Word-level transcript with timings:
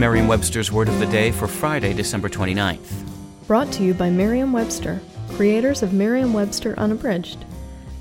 Merriam 0.00 0.26
Webster's 0.26 0.72
Word 0.72 0.88
of 0.88 0.98
the 0.98 1.04
Day 1.04 1.30
for 1.30 1.46
Friday, 1.46 1.92
December 1.92 2.30
29th. 2.30 3.06
Brought 3.46 3.70
to 3.72 3.82
you 3.82 3.92
by 3.92 4.08
Merriam 4.08 4.50
Webster, 4.50 4.98
creators 5.32 5.82
of 5.82 5.92
Merriam 5.92 6.32
Webster 6.32 6.74
Unabridged. 6.78 7.44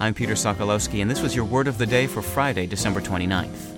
I'm 0.00 0.14
Peter 0.14 0.34
Sokolowski, 0.34 1.00
and 1.00 1.10
this 1.10 1.22
was 1.22 1.36
your 1.36 1.44
word 1.44 1.68
of 1.68 1.78
the 1.78 1.86
day 1.86 2.08
for 2.08 2.22
Friday, 2.22 2.66
December 2.66 3.00
29th. 3.00 3.77